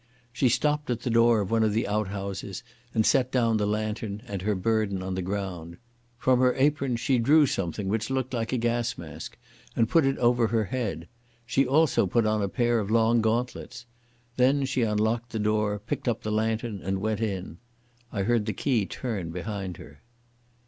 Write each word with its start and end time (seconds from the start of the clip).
She 0.33 0.49
stopped 0.49 0.89
at 0.89 1.01
the 1.01 1.11
door 1.11 1.41
of 1.41 1.51
one 1.51 1.61
of 1.61 1.73
the 1.73 1.87
outhouses 1.87 2.63
and 2.91 3.05
set 3.05 3.31
down 3.31 3.57
the 3.57 3.67
lantern 3.67 4.23
and 4.25 4.41
her 4.41 4.55
burden 4.55 5.03
on 5.03 5.13
the 5.13 5.21
ground. 5.21 5.77
From 6.17 6.39
her 6.39 6.55
apron 6.55 6.95
she 6.95 7.19
drew 7.19 7.45
something 7.45 7.87
which 7.87 8.09
looked 8.09 8.33
like 8.33 8.51
a 8.51 8.57
gas 8.57 8.97
mask, 8.97 9.37
and 9.75 9.87
put 9.87 10.03
it 10.07 10.17
over 10.17 10.47
her 10.47 10.63
head. 10.65 11.07
She 11.45 11.67
also 11.67 12.07
put 12.07 12.25
on 12.25 12.41
a 12.41 12.49
pair 12.49 12.79
of 12.79 12.89
long 12.89 13.21
gauntlets. 13.21 13.85
Then 14.37 14.65
she 14.65 14.81
unlocked 14.81 15.33
the 15.33 15.37
door, 15.37 15.77
picked 15.77 16.07
up 16.07 16.23
the 16.23 16.31
lantern 16.31 16.81
and 16.81 16.97
went 16.99 17.21
in. 17.21 17.59
I 18.11 18.23
heard 18.23 18.47
the 18.47 18.53
key 18.53 18.87
turn 18.87 19.29
behind 19.29 19.77
her. 19.77 20.01